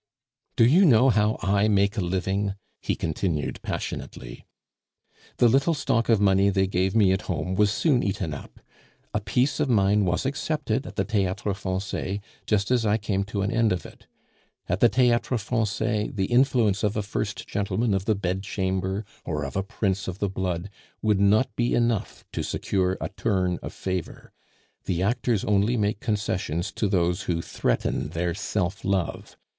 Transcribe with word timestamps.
"Do 0.55 0.65
you 0.65 0.83
know 0.83 1.09
how 1.09 1.37
I 1.43 1.67
make 1.67 1.95
a 1.95 2.01
living?" 2.01 2.55
he 2.81 2.95
continued 2.95 3.61
passionately. 3.61 4.47
"The 5.37 5.47
little 5.47 5.75
stock 5.75 6.09
of 6.09 6.19
money 6.19 6.49
they 6.49 6.65
gave 6.65 6.95
me 6.95 7.11
at 7.11 7.21
home 7.29 7.53
was 7.53 7.71
soon 7.71 8.01
eaten 8.01 8.33
up. 8.33 8.59
A 9.13 9.19
piece 9.21 9.59
of 9.59 9.69
mine 9.69 10.03
was 10.03 10.25
accepted 10.25 10.87
at 10.87 10.95
the 10.95 11.03
Theatre 11.05 11.53
Francais 11.53 12.19
just 12.47 12.71
as 12.71 12.83
I 12.83 12.97
came 12.97 13.23
to 13.25 13.43
an 13.43 13.51
end 13.51 13.71
of 13.71 13.85
it. 13.85 14.07
At 14.67 14.79
the 14.79 14.89
Theatre 14.89 15.37
Francais 15.37 16.09
the 16.11 16.25
influence 16.25 16.81
of 16.81 16.97
a 16.97 17.03
first 17.03 17.45
gentleman 17.45 17.93
of 17.93 18.05
the 18.05 18.15
bedchamber, 18.15 19.05
or 19.23 19.43
of 19.43 19.55
a 19.55 19.61
prince 19.61 20.07
of 20.07 20.17
the 20.17 20.29
blood, 20.29 20.71
would 21.03 21.19
not 21.19 21.55
be 21.55 21.75
enough 21.75 22.25
to 22.31 22.41
secure 22.41 22.97
a 22.99 23.09
turn 23.09 23.59
of 23.61 23.71
favor; 23.71 24.31
the 24.85 25.03
actors 25.03 25.45
only 25.45 25.77
make 25.77 25.99
concessions 25.99 26.71
to 26.71 26.87
those 26.89 27.21
who 27.29 27.39
threaten 27.39 28.09
their 28.09 28.33
self 28.33 28.83
love. 28.83 29.37